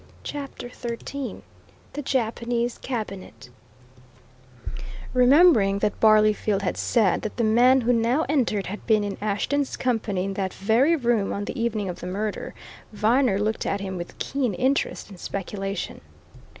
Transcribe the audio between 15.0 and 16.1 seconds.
and speculation.